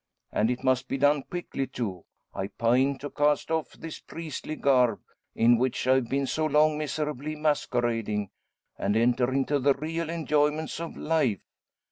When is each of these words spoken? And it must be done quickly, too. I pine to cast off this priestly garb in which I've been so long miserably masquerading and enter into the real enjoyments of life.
And 0.31 0.49
it 0.49 0.63
must 0.63 0.87
be 0.87 0.97
done 0.97 1.21
quickly, 1.21 1.67
too. 1.67 2.05
I 2.33 2.47
pine 2.47 2.97
to 2.97 3.11
cast 3.11 3.51
off 3.51 3.73
this 3.73 3.99
priestly 3.99 4.55
garb 4.55 4.99
in 5.35 5.59
which 5.59 5.85
I've 5.85 6.09
been 6.09 6.25
so 6.25 6.47
long 6.47 6.75
miserably 6.75 7.35
masquerading 7.35 8.31
and 8.79 8.95
enter 8.97 9.31
into 9.31 9.59
the 9.59 9.75
real 9.75 10.09
enjoyments 10.09 10.79
of 10.79 10.97
life. 10.97 11.43